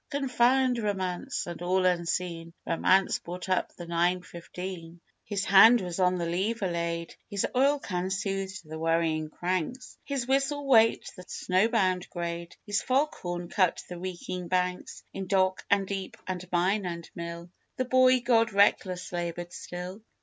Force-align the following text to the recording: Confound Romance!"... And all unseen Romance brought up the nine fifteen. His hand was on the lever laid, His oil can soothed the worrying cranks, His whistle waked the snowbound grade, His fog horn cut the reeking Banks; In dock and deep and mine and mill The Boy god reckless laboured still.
Confound 0.09 0.79
Romance!"... 0.79 1.45
And 1.45 1.61
all 1.61 1.85
unseen 1.85 2.53
Romance 2.65 3.19
brought 3.19 3.47
up 3.49 3.75
the 3.75 3.85
nine 3.85 4.23
fifteen. 4.23 4.99
His 5.23 5.45
hand 5.45 5.79
was 5.79 5.99
on 5.99 6.17
the 6.17 6.25
lever 6.25 6.71
laid, 6.71 7.13
His 7.29 7.45
oil 7.55 7.77
can 7.77 8.09
soothed 8.09 8.67
the 8.67 8.79
worrying 8.79 9.29
cranks, 9.29 9.99
His 10.03 10.25
whistle 10.27 10.65
waked 10.65 11.15
the 11.15 11.25
snowbound 11.27 12.09
grade, 12.09 12.55
His 12.65 12.81
fog 12.81 13.13
horn 13.13 13.47
cut 13.47 13.83
the 13.89 13.99
reeking 13.99 14.47
Banks; 14.47 15.03
In 15.13 15.27
dock 15.27 15.63
and 15.69 15.85
deep 15.87 16.17
and 16.25 16.51
mine 16.51 16.87
and 16.87 17.07
mill 17.13 17.51
The 17.77 17.85
Boy 17.85 18.21
god 18.21 18.51
reckless 18.53 19.11
laboured 19.11 19.53
still. 19.53 20.01